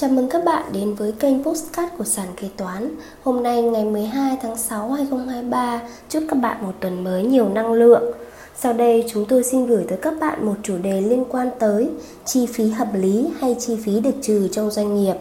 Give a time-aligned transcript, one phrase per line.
[0.00, 2.96] Chào mừng các bạn đến với kênh Postcard của Sàn Kế Toán.
[3.22, 7.72] Hôm nay ngày 12 tháng 6 2023 Chúc các bạn một tuần mới nhiều năng
[7.72, 8.12] lượng.
[8.60, 11.88] Sau đây chúng tôi xin gửi tới các bạn một chủ đề liên quan tới
[12.24, 15.14] Chi phí hợp lý hay chi phí được trừ trong doanh nghiệp.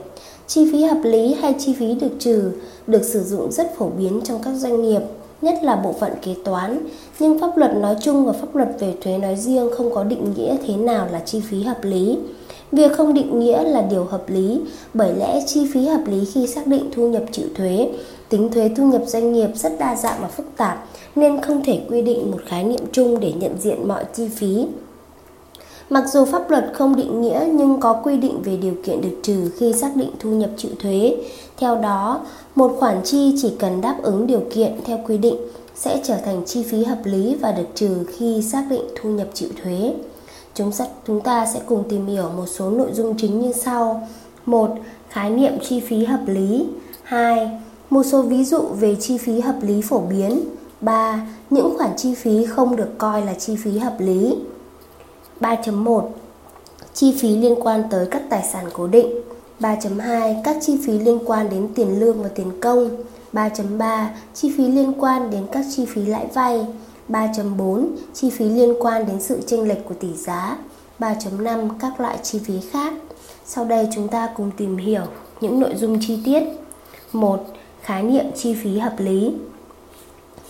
[0.48, 2.52] Chi phí hợp lý hay chi phí được trừ
[2.88, 5.02] được sử dụng rất phổ biến trong các doanh nghiệp
[5.42, 6.88] nhất là bộ phận kế toán,
[7.20, 10.34] nhưng pháp luật nói chung và pháp luật về thuế nói riêng không có định
[10.36, 12.18] nghĩa thế nào là chi phí hợp lý.
[12.72, 14.62] Việc không định nghĩa là điều hợp lý,
[14.94, 17.90] bởi lẽ chi phí hợp lý khi xác định thu nhập chịu thuế,
[18.30, 21.82] tính thuế thu nhập doanh nghiệp rất đa dạng và phức tạp, nên không thể
[21.90, 24.66] quy định một khái niệm chung để nhận diện mọi chi phí.
[25.90, 29.18] Mặc dù pháp luật không định nghĩa nhưng có quy định về điều kiện được
[29.24, 31.16] trừ khi xác định thu nhập chịu thuế.
[31.58, 32.26] Theo đó,
[32.56, 35.36] một khoản chi chỉ cần đáp ứng điều kiện theo quy định
[35.76, 39.28] sẽ trở thành chi phí hợp lý và được trừ khi xác định thu nhập
[39.34, 39.94] chịu thuế.
[40.58, 40.72] Chúng
[41.08, 44.08] chúng ta sẽ cùng tìm hiểu một số nội dung chính như sau.
[44.46, 44.70] 1.
[45.10, 46.68] Khái niệm chi phí hợp lý.
[47.04, 47.60] 2.
[47.90, 50.40] Một số ví dụ về chi phí hợp lý phổ biến.
[50.82, 51.28] 3.
[51.50, 54.36] Những khoản chi phí không được coi là chi phí hợp lý.
[55.40, 56.10] 3.1
[56.94, 59.08] Chi phí liên quan tới các tài sản cố định
[59.60, 62.90] 3.2 Các chi phí liên quan đến tiền lương và tiền công
[63.34, 66.66] 3.3 Chi phí liên quan đến các chi phí lãi vay
[67.10, 70.58] 3.4 Chi phí liên quan đến sự chênh lệch của tỷ giá
[71.00, 72.94] 3.5 Các loại chi phí khác
[73.46, 75.04] Sau đây chúng ta cùng tìm hiểu
[75.42, 76.44] những nội dung chi tiết
[77.14, 77.44] 1.
[77.82, 79.34] Khái niệm chi phí hợp lý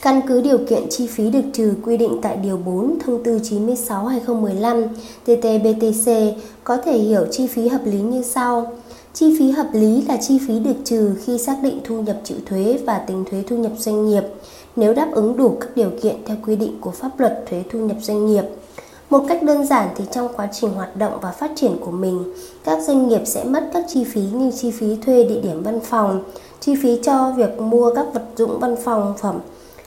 [0.02, 3.38] Căn cứ điều kiện chi phí được trừ quy định tại Điều 4 Thông tư
[3.38, 4.88] 96-2015
[5.26, 6.32] TT-BTC
[6.64, 8.74] có thể hiểu chi phí hợp lý như sau.
[9.14, 12.38] Chi phí hợp lý là chi phí được trừ khi xác định thu nhập chịu
[12.46, 14.24] thuế và tính thuế thu nhập doanh nghiệp
[14.78, 17.80] nếu đáp ứng đủ các điều kiện theo quy định của pháp luật thuế thu
[17.80, 18.44] nhập doanh nghiệp.
[19.10, 22.34] Một cách đơn giản thì trong quá trình hoạt động và phát triển của mình,
[22.64, 25.80] các doanh nghiệp sẽ mất các chi phí như chi phí thuê địa điểm văn
[25.80, 26.24] phòng,
[26.60, 29.40] chi phí cho việc mua các vật dụng văn phòng phẩm,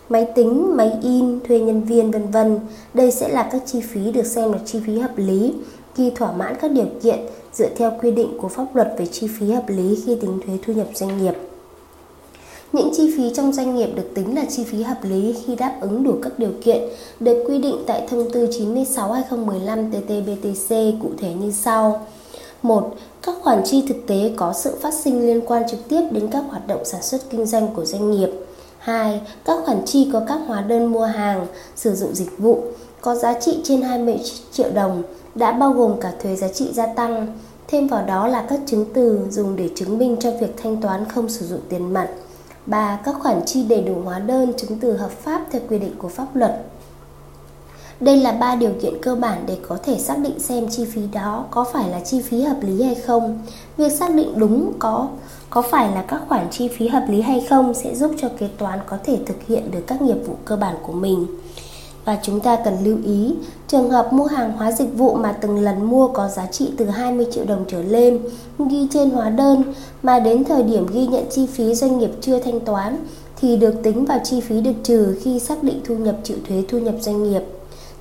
[0.08, 2.60] máy tính, máy in, thuê nhân viên vân vân.
[2.94, 5.54] Đây sẽ là các chi phí được xem là chi phí hợp lý
[5.94, 7.18] khi thỏa mãn các điều kiện
[7.52, 10.58] dựa theo quy định của pháp luật về chi phí hợp lý khi tính thuế
[10.66, 11.34] thu nhập doanh nghiệp.
[12.72, 15.78] Những chi phí trong doanh nghiệp được tính là chi phí hợp lý khi đáp
[15.80, 16.82] ứng đủ các điều kiện
[17.20, 22.06] được quy định tại thông tư 96/2015 TT-BTC cụ thể như sau.
[22.62, 22.94] 1.
[23.22, 26.44] Các khoản chi thực tế có sự phát sinh liên quan trực tiếp đến các
[26.48, 28.30] hoạt động sản xuất kinh doanh của doanh nghiệp.
[28.78, 29.20] 2.
[29.44, 32.62] Các khoản chi có các hóa đơn mua hàng, sử dụng dịch vụ
[33.00, 34.18] có giá trị trên 20
[34.52, 35.02] triệu đồng
[35.34, 37.38] đã bao gồm cả thuế giá trị gia tăng.
[37.68, 41.04] Thêm vào đó là các chứng từ dùng để chứng minh cho việc thanh toán
[41.04, 42.08] không sử dụng tiền mặt.
[42.70, 42.98] 3.
[43.04, 46.08] Các khoản chi đầy đủ hóa đơn chứng từ hợp pháp theo quy định của
[46.08, 46.64] pháp luật.
[48.00, 51.02] Đây là ba điều kiện cơ bản để có thể xác định xem chi phí
[51.12, 53.38] đó có phải là chi phí hợp lý hay không.
[53.76, 55.08] Việc xác định đúng có
[55.50, 58.48] có phải là các khoản chi phí hợp lý hay không sẽ giúp cho kế
[58.58, 61.26] toán có thể thực hiện được các nghiệp vụ cơ bản của mình.
[62.04, 63.34] Và chúng ta cần lưu ý,
[63.68, 66.84] trường hợp mua hàng hóa dịch vụ mà từng lần mua có giá trị từ
[66.84, 68.18] 20 triệu đồng trở lên,
[68.70, 69.62] ghi trên hóa đơn
[70.02, 72.96] mà đến thời điểm ghi nhận chi phí doanh nghiệp chưa thanh toán
[73.40, 76.64] thì được tính vào chi phí được trừ khi xác định thu nhập chịu thuế
[76.68, 77.42] thu nhập doanh nghiệp.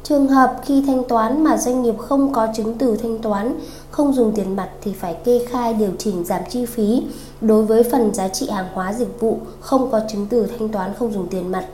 [0.03, 3.59] Trường hợp khi thanh toán mà doanh nghiệp không có chứng từ thanh toán,
[3.91, 7.03] không dùng tiền mặt thì phải kê khai điều chỉnh giảm chi phí
[7.41, 10.93] đối với phần giá trị hàng hóa dịch vụ không có chứng từ thanh toán
[10.99, 11.65] không dùng tiền mặt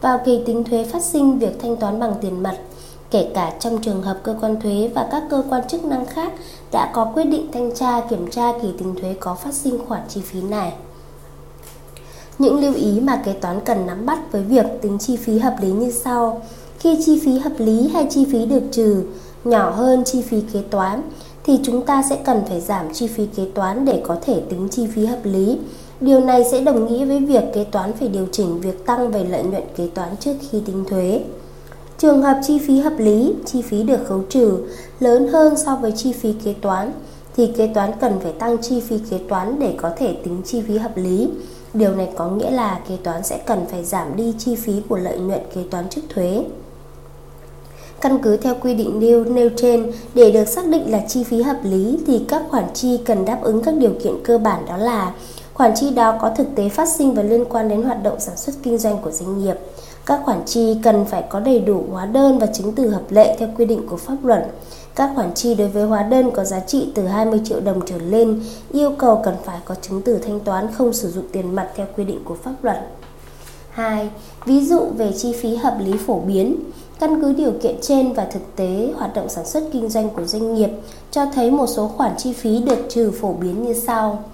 [0.00, 2.56] vào kỳ tính thuế phát sinh, việc thanh toán bằng tiền mặt,
[3.10, 6.32] kể cả trong trường hợp cơ quan thuế và các cơ quan chức năng khác,
[6.72, 10.02] đã có quyết định thanh tra, kiểm tra kỳ tính thuế có phát sinh khoản
[10.08, 10.72] chi phí này.
[12.38, 15.56] Những lưu ý mà kế toán cần nắm bắt với việc tính chi phí hợp
[15.60, 16.42] lý như sau.
[16.78, 19.04] Khi chi phí hợp lý hay chi phí được trừ
[19.44, 21.02] nhỏ hơn chi phí kế toán,
[21.44, 24.68] thì chúng ta sẽ cần phải giảm chi phí kế toán để có thể tính
[24.70, 25.58] chi phí hợp lý.
[26.04, 29.24] Điều này sẽ đồng nghĩa với việc kế toán phải điều chỉnh việc tăng về
[29.24, 31.20] lợi nhuận kế toán trước khi tính thuế.
[31.98, 34.58] Trường hợp chi phí hợp lý, chi phí được khấu trừ
[35.00, 36.92] lớn hơn so với chi phí kế toán
[37.36, 40.62] thì kế toán cần phải tăng chi phí kế toán để có thể tính chi
[40.68, 41.28] phí hợp lý.
[41.74, 44.96] Điều này có nghĩa là kế toán sẽ cần phải giảm đi chi phí của
[44.96, 46.44] lợi nhuận kế toán trước thuế.
[48.00, 51.42] Căn cứ theo quy định nêu nêu trên, để được xác định là chi phí
[51.42, 54.76] hợp lý thì các khoản chi cần đáp ứng các điều kiện cơ bản đó
[54.76, 55.14] là
[55.54, 58.36] khoản chi đó có thực tế phát sinh và liên quan đến hoạt động sản
[58.36, 59.54] xuất kinh doanh của doanh nghiệp.
[60.06, 63.36] Các khoản chi cần phải có đầy đủ hóa đơn và chứng từ hợp lệ
[63.38, 64.46] theo quy định của pháp luật.
[64.94, 67.98] Các khoản chi đối với hóa đơn có giá trị từ 20 triệu đồng trở
[67.98, 68.42] lên,
[68.72, 71.86] yêu cầu cần phải có chứng từ thanh toán, không sử dụng tiền mặt theo
[71.96, 72.78] quy định của pháp luật.
[73.70, 74.10] 2.
[74.46, 76.56] Ví dụ về chi phí hợp lý phổ biến
[77.00, 80.24] Căn cứ điều kiện trên và thực tế, hoạt động sản xuất kinh doanh của
[80.24, 80.70] doanh nghiệp
[81.10, 84.24] cho thấy một số khoản chi phí được trừ phổ biến như sau.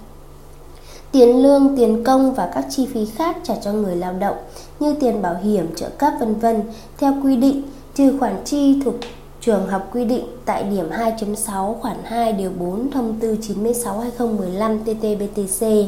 [1.11, 4.35] Tiền lương, tiền công và các chi phí khác trả cho người lao động
[4.79, 6.61] như tiền bảo hiểm, trợ cấp vân vân
[6.97, 7.63] theo quy định
[7.95, 8.95] trừ khoản chi thuộc
[9.41, 15.85] trường hợp quy định tại điểm 2.6 khoản 2 điều 4 thông tư 96/2015 TT-BTC.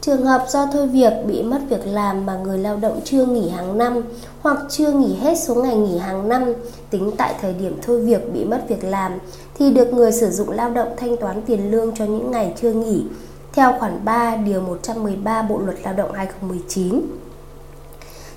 [0.00, 3.48] Trường hợp do thôi việc bị mất việc làm mà người lao động chưa nghỉ
[3.48, 4.00] hàng năm
[4.40, 6.52] hoặc chưa nghỉ hết số ngày nghỉ hàng năm
[6.90, 9.12] tính tại thời điểm thôi việc bị mất việc làm
[9.58, 12.72] thì được người sử dụng lao động thanh toán tiền lương cho những ngày chưa
[12.72, 13.04] nghỉ
[13.54, 17.00] theo khoản 3 điều 113 Bộ luật Lao động 2019.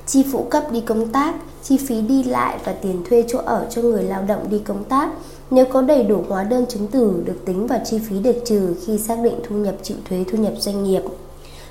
[0.05, 3.67] Chi phụ cấp đi công tác, chi phí đi lại và tiền thuê chỗ ở
[3.69, 5.09] cho người lao động đi công tác
[5.51, 8.75] nếu có đầy đủ hóa đơn chứng từ được tính vào chi phí được trừ
[8.85, 11.01] khi xác định thu nhập chịu thuế thu nhập doanh nghiệp.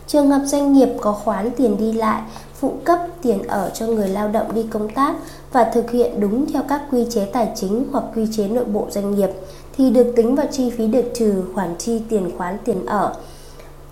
[0.07, 2.23] Trường hợp doanh nghiệp có khoán tiền đi lại,
[2.55, 5.17] phụ cấp tiền ở cho người lao động đi công tác
[5.53, 8.87] và thực hiện đúng theo các quy chế tài chính hoặc quy chế nội bộ
[8.91, 9.31] doanh nghiệp
[9.77, 13.15] thì được tính vào chi phí được trừ khoản chi tiền khoán tiền ở,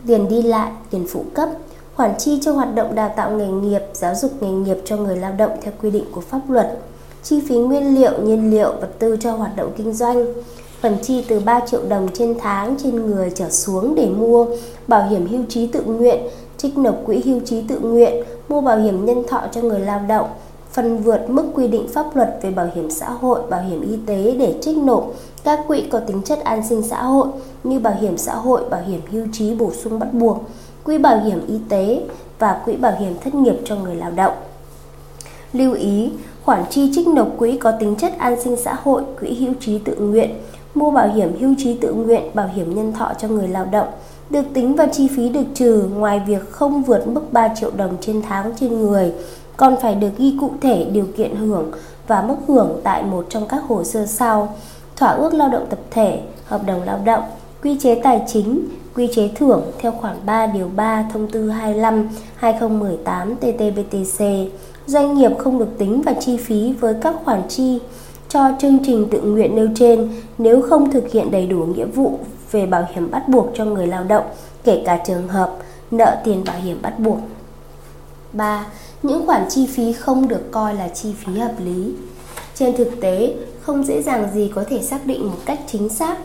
[0.06, 1.48] tiền đi lại, tiền phụ cấp,
[1.94, 5.16] khoản chi cho hoạt động đào tạo nghề nghiệp, giáo dục nghề nghiệp cho người
[5.16, 6.78] lao động theo quy định của pháp luật,
[7.22, 10.26] chi phí nguyên liệu, nhiên liệu, vật tư cho hoạt động kinh doanh,
[10.80, 14.46] phần chi từ 3 triệu đồng trên tháng trên người trở xuống để mua
[14.88, 16.18] bảo hiểm hưu trí tự nguyện,
[16.56, 20.00] trích nộp quỹ hưu trí tự nguyện, mua bảo hiểm nhân thọ cho người lao
[20.08, 20.26] động,
[20.74, 23.96] phần vượt mức quy định pháp luật về bảo hiểm xã hội, bảo hiểm y
[24.06, 25.12] tế để trích nộp
[25.44, 27.28] các quỹ có tính chất an sinh xã hội
[27.64, 30.42] như bảo hiểm xã hội, bảo hiểm hưu trí bổ sung bắt buộc,
[30.84, 32.02] quỹ bảo hiểm y tế
[32.38, 34.32] và quỹ bảo hiểm thất nghiệp cho người lao động.
[35.52, 36.10] Lưu ý,
[36.44, 39.78] khoản chi trích nộp quỹ có tính chất an sinh xã hội, quỹ hưu trí
[39.78, 40.30] tự nguyện,
[40.74, 43.88] mua bảo hiểm hưu trí tự nguyện, bảo hiểm nhân thọ cho người lao động
[44.30, 47.96] được tính vào chi phí được trừ ngoài việc không vượt mức 3 triệu đồng
[48.00, 49.12] trên tháng trên người,
[49.56, 51.70] còn phải được ghi cụ thể điều kiện hưởng
[52.06, 54.54] và mức hưởng tại một trong các hồ sơ sau:
[54.96, 57.22] thỏa ước lao động tập thể, hợp đồng lao động,
[57.62, 62.08] quy chế tài chính, quy chế thưởng theo khoản 3 điều 3 thông tư 25
[62.36, 64.24] 2018 TTBTC
[64.86, 67.78] Doanh nghiệp không được tính vào chi phí với các khoản chi
[68.28, 72.18] cho chương trình tự nguyện nêu trên nếu không thực hiện đầy đủ nghĩa vụ
[72.50, 74.24] về bảo hiểm bắt buộc cho người lao động,
[74.64, 75.56] kể cả trường hợp
[75.90, 77.18] nợ tiền bảo hiểm bắt buộc.
[78.32, 78.66] 3.
[79.04, 81.92] Những khoản chi phí không được coi là chi phí hợp lý.
[82.54, 86.16] Trên thực tế, không dễ dàng gì có thể xác định một cách chính xác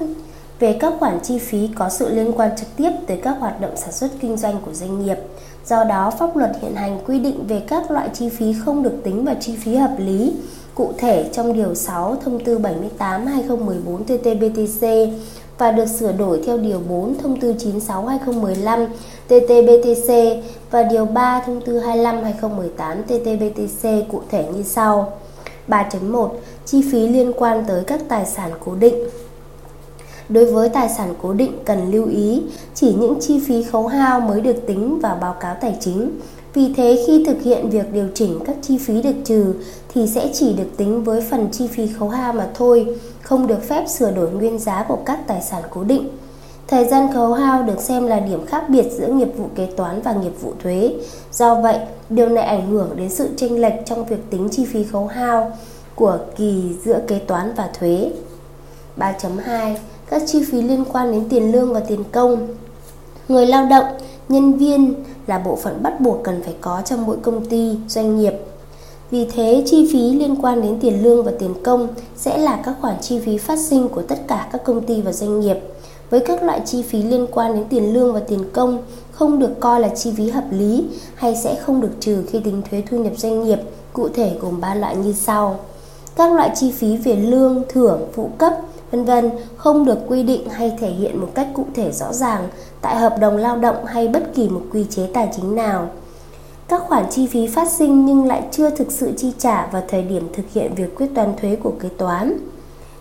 [0.60, 3.78] về các khoản chi phí có sự liên quan trực tiếp tới các hoạt động
[3.78, 5.18] sản xuất kinh doanh của doanh nghiệp.
[5.66, 8.96] Do đó, pháp luật hiện hành quy định về các loại chi phí không được
[9.04, 10.34] tính vào chi phí hợp lý
[10.76, 12.60] cụ thể trong Điều 6 Thông tư
[13.00, 15.12] 78-2014 TT-BTC
[15.60, 17.54] và được sửa đổi theo Điều 4 Thông tư
[17.88, 18.88] 96-2015
[19.30, 20.42] TT-BTC
[20.72, 25.14] và Điều 3 Thông tư 25-2018 TT-BTC cụ thể như sau.
[25.68, 26.30] 3.1
[26.66, 28.96] Chi phí liên quan tới các tài sản cố định
[30.30, 34.20] Đối với tài sản cố định cần lưu ý, chỉ những chi phí khấu hao
[34.20, 36.12] mới được tính vào báo cáo tài chính
[36.54, 39.54] vì thế khi thực hiện việc điều chỉnh các chi phí được trừ
[39.94, 43.64] thì sẽ chỉ được tính với phần chi phí khấu hao mà thôi, không được
[43.64, 46.10] phép sửa đổi nguyên giá của các tài sản cố định.
[46.68, 50.02] Thời gian khấu hao được xem là điểm khác biệt giữa nghiệp vụ kế toán
[50.02, 50.94] và nghiệp vụ thuế.
[51.32, 51.80] Do vậy,
[52.10, 55.52] điều này ảnh hưởng đến sự chênh lệch trong việc tính chi phí khấu hao
[55.96, 58.12] của kỳ giữa kế toán và thuế.
[58.98, 59.76] 3.2
[60.10, 62.48] Các chi phí liên quan đến tiền lương và tiền công
[63.28, 63.86] Người lao động,
[64.30, 64.94] nhân viên
[65.30, 68.34] là bộ phận bắt buộc cần phải có trong mỗi công ty, doanh nghiệp.
[69.12, 72.76] Vì thế, chi phí liên quan đến tiền lương và tiền công sẽ là các
[72.82, 75.58] khoản chi phí phát sinh của tất cả các công ty và doanh nghiệp.
[76.10, 79.60] Với các loại chi phí liên quan đến tiền lương và tiền công không được
[79.60, 82.98] coi là chi phí hợp lý hay sẽ không được trừ khi tính thuế thu
[82.98, 83.60] nhập doanh nghiệp,
[83.94, 85.60] cụ thể gồm 3 loại như sau.
[86.16, 88.54] Các loại chi phí về lương, thưởng, phụ cấp,
[88.92, 92.50] vân vân không được quy định hay thể hiện một cách cụ thể rõ ràng
[92.82, 95.90] tại hợp đồng lao động hay bất kỳ một quy chế tài chính nào.
[96.68, 100.02] Các khoản chi phí phát sinh nhưng lại chưa thực sự chi trả vào thời
[100.02, 102.34] điểm thực hiện việc quyết toán thuế của kế toán.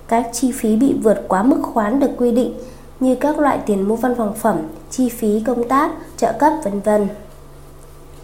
[0.09, 2.55] Các chi phí bị vượt quá mức khoán được quy định
[3.01, 4.57] như các loại tiền mua văn phòng phẩm,
[4.91, 7.09] chi phí công tác, trợ cấp vân vân.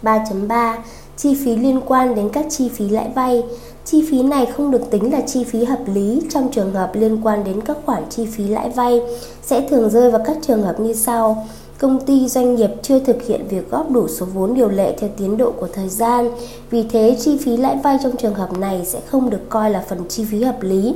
[0.03, 0.77] 3.3
[1.17, 3.43] Chi phí liên quan đến các chi phí lãi vay
[3.85, 7.21] Chi phí này không được tính là chi phí hợp lý trong trường hợp liên
[7.23, 9.01] quan đến các khoản chi phí lãi vay
[9.41, 11.47] sẽ thường rơi vào các trường hợp như sau.
[11.79, 15.09] Công ty doanh nghiệp chưa thực hiện việc góp đủ số vốn điều lệ theo
[15.17, 16.29] tiến độ của thời gian,
[16.69, 19.85] vì thế chi phí lãi vay trong trường hợp này sẽ không được coi là
[19.89, 20.93] phần chi phí hợp lý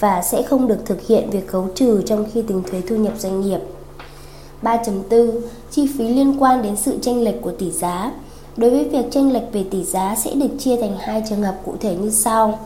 [0.00, 3.12] và sẽ không được thực hiện việc khấu trừ trong khi tính thuế thu nhập
[3.18, 3.60] doanh nghiệp.
[4.62, 5.40] 3.4
[5.70, 8.12] Chi phí liên quan đến sự tranh lệch của tỷ giá
[8.58, 11.54] Đối với việc chênh lệch về tỷ giá sẽ được chia thành hai trường hợp
[11.64, 12.58] cụ thể như sau.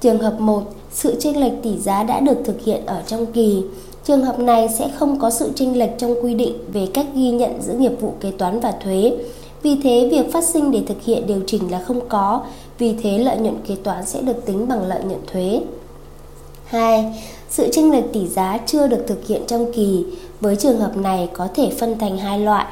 [0.00, 0.62] Trường hợp 1,
[0.92, 3.62] sự chênh lệch tỷ giá đã được thực hiện ở trong kỳ.
[4.04, 7.30] Trường hợp này sẽ không có sự chênh lệch trong quy định về cách ghi
[7.30, 9.12] nhận giữa nghiệp vụ kế toán và thuế.
[9.62, 12.40] Vì thế, việc phát sinh để thực hiện điều chỉnh là không có,
[12.78, 15.60] vì thế lợi nhuận kế toán sẽ được tính bằng lợi nhuận thuế.
[16.64, 17.22] 2.
[17.50, 20.04] Sự chênh lệch tỷ giá chưa được thực hiện trong kỳ,
[20.40, 22.66] với trường hợp này có thể phân thành hai loại.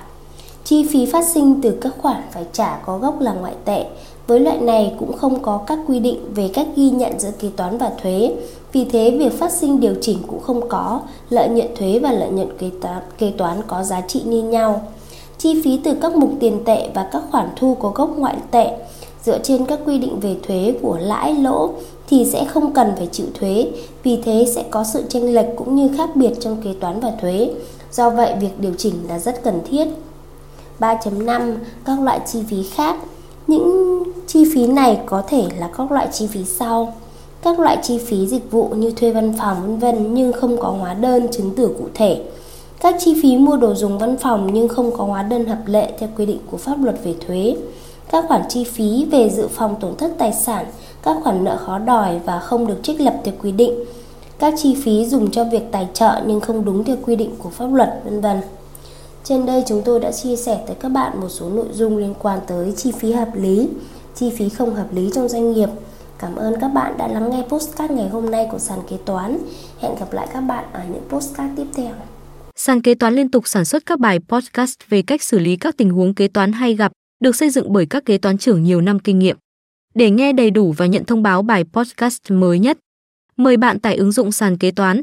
[0.64, 3.84] Chi phí phát sinh từ các khoản phải trả có gốc là ngoại tệ.
[4.26, 7.48] Với loại này cũng không có các quy định về cách ghi nhận giữa kế
[7.56, 8.34] toán và thuế.
[8.72, 12.30] Vì thế, việc phát sinh điều chỉnh cũng không có, lợi nhuận thuế và lợi
[12.30, 14.82] nhuận kế toán, kế toán có giá trị như nhau.
[15.38, 18.76] Chi phí từ các mục tiền tệ và các khoản thu có gốc ngoại tệ
[19.24, 21.70] dựa trên các quy định về thuế của lãi lỗ
[22.08, 23.70] thì sẽ không cần phải chịu thuế,
[24.02, 27.12] vì thế sẽ có sự chênh lệch cũng như khác biệt trong kế toán và
[27.20, 27.50] thuế.
[27.92, 29.88] Do vậy, việc điều chỉnh là rất cần thiết.
[30.80, 32.96] 3.5 Các loại chi phí khác.
[33.46, 36.94] Những chi phí này có thể là các loại chi phí sau.
[37.42, 40.68] Các loại chi phí dịch vụ như thuê văn phòng vân vân nhưng không có
[40.68, 42.22] hóa đơn chứng tử cụ thể.
[42.80, 45.92] Các chi phí mua đồ dùng văn phòng nhưng không có hóa đơn hợp lệ
[45.98, 47.56] theo quy định của pháp luật về thuế.
[48.10, 50.66] Các khoản chi phí về dự phòng tổn thất tài sản,
[51.02, 53.84] các khoản nợ khó đòi và không được trích lập theo quy định.
[54.38, 57.50] Các chi phí dùng cho việc tài trợ nhưng không đúng theo quy định của
[57.50, 58.40] pháp luật, vân vân
[59.24, 62.14] trên đây chúng tôi đã chia sẻ tới các bạn một số nội dung liên
[62.22, 63.68] quan tới chi phí hợp lý,
[64.14, 65.68] chi phí không hợp lý trong doanh nghiệp.
[66.18, 69.38] Cảm ơn các bạn đã lắng nghe postcard ngày hôm nay của sàn kế toán.
[69.80, 71.92] Hẹn gặp lại các bạn ở những postcard tiếp theo.
[72.56, 75.76] Sàn kế toán liên tục sản xuất các bài podcast về cách xử lý các
[75.76, 78.80] tình huống kế toán hay gặp, được xây dựng bởi các kế toán trưởng nhiều
[78.80, 79.36] năm kinh nghiệm.
[79.94, 82.78] Để nghe đầy đủ và nhận thông báo bài podcast mới nhất,
[83.36, 85.02] mời bạn tải ứng dụng sàn kế toán